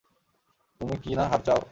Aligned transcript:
তুমি 0.81 0.95
কি-না 1.03 1.23
হার 1.27 1.41
চাও? 1.45 1.61